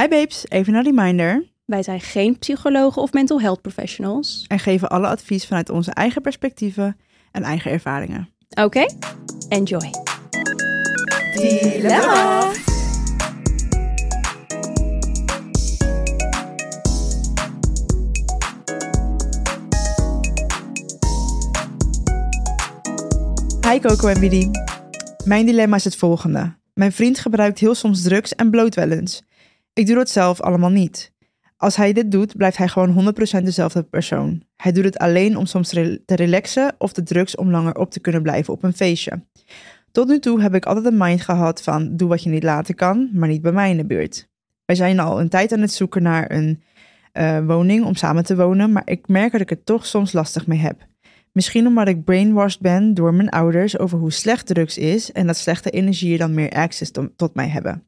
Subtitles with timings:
[0.00, 1.44] Hi babes, even een reminder.
[1.64, 4.44] Wij zijn geen psychologen of mental health professionals.
[4.48, 6.96] En geven alle advies vanuit onze eigen perspectieven
[7.32, 8.28] en eigen ervaringen.
[8.50, 8.86] Oké,
[9.48, 9.90] enjoy.
[11.34, 12.50] Dilemma.
[23.68, 24.50] Hi Coco en Bidi.
[25.24, 26.54] Mijn dilemma is het volgende.
[26.74, 29.22] Mijn vriend gebruikt heel soms drugs en bloot wel eens.
[29.80, 31.12] Ik doe dat zelf allemaal niet.
[31.56, 34.42] Als hij dit doet, blijft hij gewoon 100% dezelfde persoon.
[34.56, 38.00] Hij doet het alleen om soms te relaxen of de drugs om langer op te
[38.00, 39.24] kunnen blijven op een feestje.
[39.92, 42.74] Tot nu toe heb ik altijd een mind gehad van doe wat je niet laten
[42.74, 44.28] kan, maar niet bij mij in de buurt.
[44.64, 46.62] Wij zijn al een tijd aan het zoeken naar een
[47.12, 50.46] uh, woning om samen te wonen, maar ik merk dat ik het toch soms lastig
[50.46, 50.86] mee heb.
[51.32, 55.36] Misschien omdat ik brainwashed ben door mijn ouders over hoe slecht drugs is en dat
[55.36, 57.84] slechte energieën dan meer access to tot mij hebben.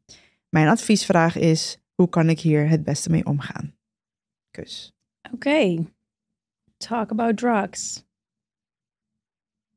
[0.53, 3.75] Mijn adviesvraag is: hoe kan ik hier het beste mee omgaan?
[4.51, 4.93] Kus.
[5.33, 5.87] Oké,
[6.77, 8.05] talk about drugs.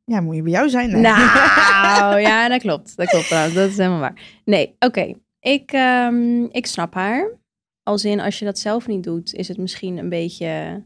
[0.04, 0.90] Ja, moet je bij jou zijn.
[0.92, 1.00] Hè?
[1.00, 2.98] Nou, ja, dat klopt.
[2.98, 3.56] Dat klopt trouwens.
[3.56, 4.42] Dat is helemaal waar.
[4.45, 5.14] Nee, oké.
[5.40, 7.38] Ik, ehm, ik snap haar.
[7.84, 10.84] Als in, als je dat zelf niet doet, is het misschien een beetje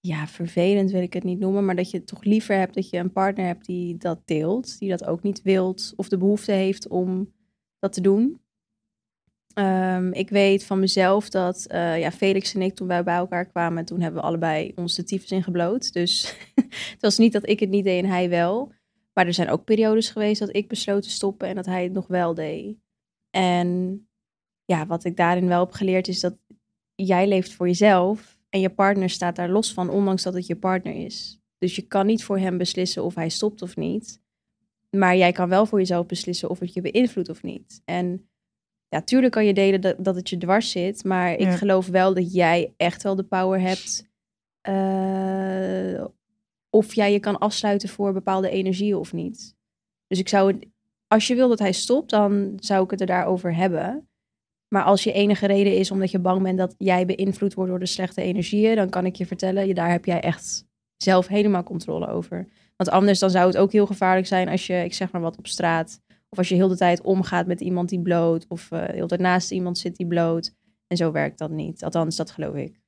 [0.00, 2.90] ja, vervelend wil ik het niet noemen, maar dat je het toch liever hebt dat
[2.90, 6.52] je een partner hebt die dat deelt, die dat ook niet wilt of de behoefte
[6.52, 7.32] heeft om
[7.78, 8.40] dat te doen.
[9.54, 13.46] Ehm, ik weet van mezelf dat uh, ja, Felix en ik, toen wij bij elkaar
[13.46, 15.92] kwamen, toen hebben we allebei ons de tyfus ingebloot.
[15.92, 16.36] Dus
[16.92, 18.72] het was niet dat ik het niet deed en hij wel.
[19.12, 21.92] Maar er zijn ook periodes geweest dat ik besloot te stoppen en dat hij het
[21.92, 22.76] nog wel deed.
[23.30, 24.00] En
[24.64, 26.36] ja, wat ik daarin wel heb geleerd is dat
[26.94, 30.56] jij leeft voor jezelf en je partner staat daar los van, ondanks dat het je
[30.56, 31.40] partner is.
[31.58, 34.20] Dus je kan niet voor hem beslissen of hij stopt of niet.
[34.90, 37.82] Maar jij kan wel voor jezelf beslissen of het je beïnvloedt of niet.
[37.84, 38.29] En
[38.90, 41.04] ja, tuurlijk kan je delen dat, dat het je dwars zit.
[41.04, 44.08] Maar ik geloof wel dat jij echt wel de power hebt.
[44.68, 46.04] Uh,
[46.70, 49.56] of jij je kan afsluiten voor bepaalde energieën of niet.
[50.06, 50.66] Dus ik zou het,
[51.06, 54.08] als je wil dat hij stopt, dan zou ik het er daarover hebben.
[54.68, 57.80] Maar als je enige reden is omdat je bang bent dat jij beïnvloed wordt door
[57.80, 62.08] de slechte energieën, dan kan ik je vertellen, daar heb jij echt zelf helemaal controle
[62.08, 62.48] over.
[62.76, 65.36] Want anders dan zou het ook heel gevaarlijk zijn als je, ik zeg maar wat,
[65.36, 66.00] op straat
[66.30, 69.06] of als je heel de tijd omgaat met iemand die bloot of uh, heel de
[69.06, 70.54] tijd naast iemand zit die bloot.
[70.86, 71.84] En zo werkt dat niet.
[71.84, 72.80] Althans, dat geloof ik.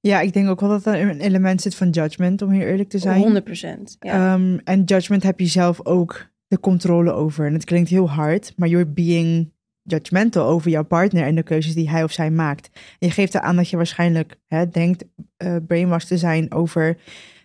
[0.00, 2.88] Ja, ik denk ook wel dat er een element zit van judgment, om hier eerlijk
[2.88, 3.20] te zijn.
[3.20, 3.96] 100 procent.
[4.00, 4.34] Ja.
[4.34, 7.46] Um, en judgment heb je zelf ook de controle over.
[7.46, 9.52] En het klinkt heel hard, maar you're being
[9.82, 12.70] judgmental over jouw partner en de keuzes die hij of zij maakt.
[12.74, 15.04] En je geeft aan dat je waarschijnlijk hè, denkt
[15.44, 16.98] uh, brainwash te zijn over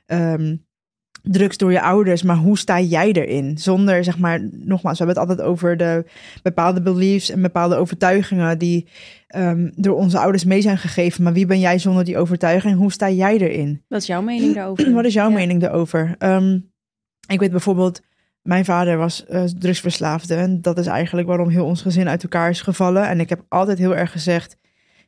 [0.05, 0.65] um,
[1.31, 3.57] drugs door je ouders, maar hoe sta jij erin?
[3.57, 6.05] Zonder, zeg maar, nogmaals, we hebben het altijd over de
[6.43, 8.87] bepaalde beliefs en bepaalde overtuigingen die
[9.35, 11.23] um, door onze ouders mee zijn gegeven.
[11.23, 12.77] Maar wie ben jij zonder die overtuiging?
[12.77, 13.83] Hoe sta jij erin?
[13.87, 14.93] Wat is jouw mening daarover?
[14.93, 16.15] Wat is jouw mening daarover?
[16.19, 16.71] Um,
[17.27, 18.01] ik weet bijvoorbeeld,
[18.41, 22.49] mijn vader was uh, drugsverslaafde en dat is eigenlijk waarom heel ons gezin uit elkaar
[22.49, 23.07] is gevallen.
[23.07, 24.57] En ik heb altijd heel erg gezegd,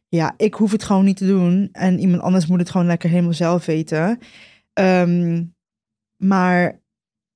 [0.07, 3.09] ja, ik hoef het gewoon niet te doen en iemand anders moet het gewoon lekker
[3.09, 4.19] helemaal zelf weten.
[4.73, 5.55] Um,
[6.17, 6.81] maar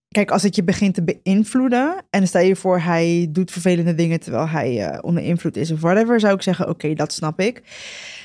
[0.07, 4.19] kijk, als het je begint te beïnvloeden en stel je voor hij doet vervelende dingen
[4.19, 7.61] terwijl hij uh, onder invloed is of whatever, zou ik zeggen, oké, dat snap ik.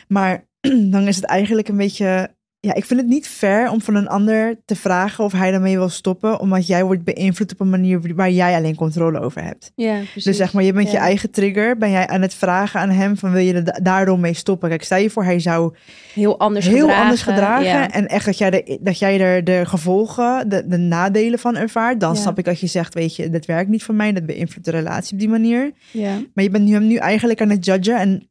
[0.09, 0.49] Maar
[0.94, 2.35] dan is het eigenlijk een beetje
[2.66, 5.77] ja, ik vind het niet fair om van een ander te vragen of hij daarmee
[5.77, 9.72] wil stoppen, omdat jij wordt beïnvloed op een manier waar jij alleen controle over hebt.
[9.75, 10.25] Ja, precies.
[10.25, 13.16] Dus zeg maar, je bent je eigen trigger, ben jij aan het vragen aan hem
[13.16, 14.69] van wil je er daardoor mee stoppen?
[14.69, 15.75] Kijk, stel je voor hij zou
[16.15, 19.62] heel anders heel gedragen, anders gedragen en echt dat jij, de, dat jij er de
[19.66, 23.47] gevolgen, de, de nadelen van ervaart, dan snap ik dat je zegt, weet je, dat
[23.47, 25.72] werkt niet voor mij, dat beïnvloedt de relatie op die manier.
[25.91, 26.21] Ja.
[26.34, 28.31] Maar je bent nu, hem nu eigenlijk aan het judgen en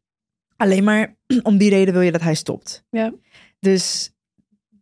[0.58, 2.84] alleen maar om die reden wil je dat hij stopt.
[2.90, 3.14] Ja.
[3.60, 4.15] Dus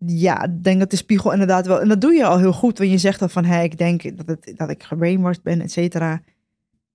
[0.05, 1.81] ja, ik denk dat de spiegel inderdaad wel.
[1.81, 2.77] En dat doe je al heel goed.
[2.77, 5.71] Want je zegt dan van, hé, ik denk dat, het, dat ik gebrainwashed ben, et
[5.71, 6.21] cetera.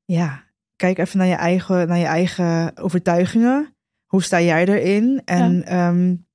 [0.05, 0.45] Ja,
[0.77, 3.75] kijk even naar je eigen, naar je eigen overtuigingen.
[4.07, 5.23] Hoe sta jij erin?
[5.25, 5.89] En ja.
[5.89, 6.27] Um,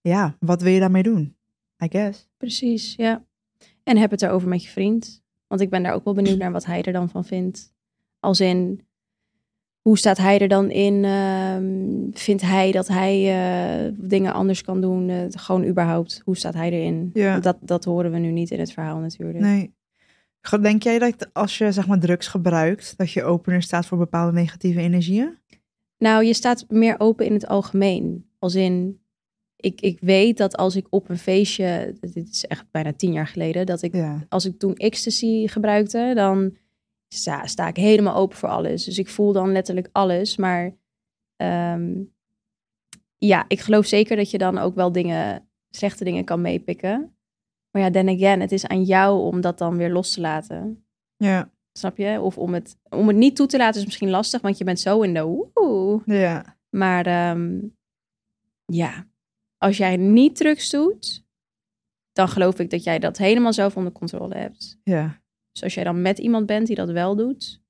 [0.00, 1.36] ja, wat wil je daarmee doen?
[1.84, 2.28] I guess.
[2.36, 3.24] Precies, ja.
[3.82, 5.22] En heb het erover met je vriend.
[5.46, 7.72] Want ik ben daar ook wel benieuwd naar wat hij er dan van vindt.
[8.20, 8.86] Als in,
[9.80, 11.04] hoe staat hij er dan in?
[11.04, 11.56] Uh,
[12.12, 13.20] vindt hij dat hij
[13.86, 15.08] uh, dingen anders kan doen?
[15.08, 17.10] Uh, gewoon überhaupt, hoe staat hij erin?
[17.12, 17.40] Ja.
[17.40, 19.38] Dat, dat horen we nu niet in het verhaal natuurlijk.
[19.38, 19.74] Nee.
[20.60, 24.32] Denk jij dat als je zeg maar drugs gebruikt, dat je opener staat voor bepaalde
[24.32, 25.38] negatieve energieën?
[25.98, 28.26] Nou, je staat meer open in het algemeen.
[28.38, 29.00] Als in,
[29.56, 33.26] ik, ik weet dat als ik op een feestje, dit is echt bijna tien jaar
[33.26, 34.26] geleden, dat ik, ja.
[34.28, 36.56] als ik toen ecstasy gebruikte, dan
[37.14, 38.84] sta, sta ik helemaal open voor alles.
[38.84, 40.36] Dus ik voel dan letterlijk alles.
[40.36, 40.78] Maar
[41.40, 42.02] Ehm,
[43.18, 47.16] ja, ik geloof zeker dat je dan ook wel dingen, slechte dingen kan meepikken.
[47.70, 50.84] Maar ja, then again, het is aan jou om dat dan weer los te laten.
[51.16, 52.20] Ja, Snap je?
[52.20, 54.80] Of om het, om het niet toe te laten is misschien lastig, want je bent
[54.80, 56.02] zo in de woe.
[56.04, 56.58] ja.
[56.68, 57.58] Maar ehm,
[58.64, 59.06] ja,
[59.58, 61.24] als jij niet drugs doet,
[62.12, 64.78] dan geloof ik dat jij dat helemaal zelf onder controle hebt.
[64.84, 65.22] ja.
[65.52, 67.60] Dus als jij dan met iemand bent die dat wel doet,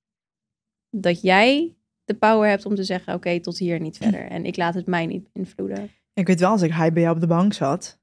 [0.90, 1.74] dat jij
[2.04, 4.26] de power hebt om te zeggen: oké, tot hier niet verder.
[4.28, 5.90] En ik laat het mij niet beïnvloeden.
[6.14, 7.98] Ik weet wel, als ik hij bij jou op de bank zat,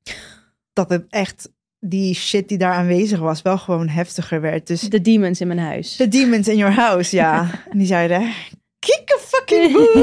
[0.74, 4.68] dat het echt die shit die daar aanwezig was, wel gewoon heftiger werd.
[4.68, 5.96] Dus De demons in mijn huis.
[5.96, 7.50] the demons in your house, ja.
[7.72, 8.32] En die zeiden,
[8.80, 10.00] kick a fucking boe.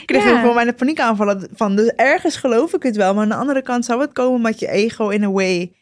[0.00, 0.40] ik kreeg Ja.
[0.40, 1.76] gewoon mijn paniekaanvallen van.
[1.76, 4.58] Dus ergens geloof ik het wel, maar aan de andere kant zou het komen omdat
[4.60, 5.72] je ego in a way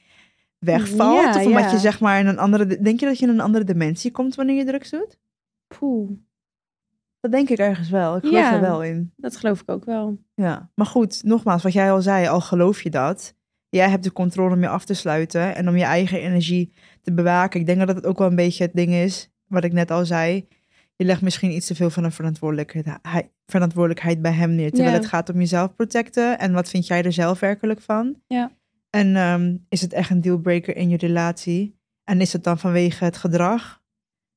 [0.58, 1.22] wegvalt.
[1.34, 1.70] Ja, of omdat ja.
[1.70, 4.34] je zeg maar in een andere, denk je dat je in een andere dimensie komt
[4.34, 5.19] wanneer je drugs doet?
[5.78, 6.10] Poeh,
[7.20, 8.16] Dat denk ik ergens wel.
[8.16, 8.55] Ik geloof Ja.
[8.55, 9.12] er wel in.
[9.16, 10.19] dat geloof ik ook wel.
[10.34, 13.34] Ja, maar goed, nogmaals, wat jij al zei, al geloof je dat.
[13.69, 16.72] Jij hebt de controle om je af te sluiten en om je eigen energie
[17.02, 17.60] te bewaken.
[17.60, 20.05] Ik denk dat het ook wel een beetje het ding is, wat ik net al
[20.05, 20.49] zei.
[20.96, 22.99] Je legt misschien iets te veel van een verantwoordelijkheid,
[23.46, 24.69] verantwoordelijkheid bij hem neer.
[24.70, 24.96] Terwijl Ja.
[25.00, 28.14] het gaat om jezelf protecten en wat vind jij er zelf werkelijk van?
[28.26, 28.50] Ja.
[28.90, 31.76] En ehm, is het echt een dealbreaker in je relatie?
[32.05, 33.82] En is het dan vanwege het gedrag,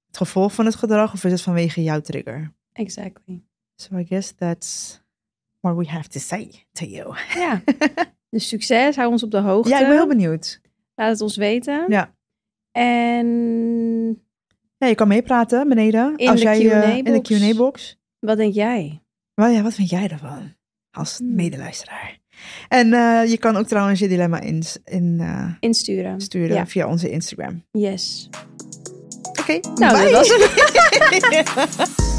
[0.07, 2.53] het gevolg van het gedrag, of is het vanwege jouw trigger?
[2.73, 3.43] Exactly.
[3.75, 5.01] So I guess that's
[5.59, 7.15] what we have to say to you.
[7.35, 7.61] Ja.
[8.29, 9.69] dus succes, hou ons op de hoogte.
[9.69, 10.61] Ja, ik ben heel benieuwd.
[10.95, 11.85] Laat het ons weten.
[11.89, 12.15] Ja.
[12.71, 13.27] En
[14.77, 16.17] Ja, je kan meepraten beneden.
[16.17, 17.99] In als de jij, eh, in de Q&A-box.
[18.19, 19.01] Wat denk jij?
[19.33, 20.53] Wel ja, wat vind jij ervan?
[20.91, 21.35] Als Hmm.
[21.35, 22.19] medeluisteraar.
[22.67, 26.21] En eh, je kan ook trouwens je dilemma ins- in, eh, Insturen.
[26.21, 26.67] sturen Ja.
[26.67, 27.63] via onze Instagram.
[27.71, 28.29] Yes.
[29.39, 30.11] Oké, Nou, bye.
[30.11, 32.05] dat was hem.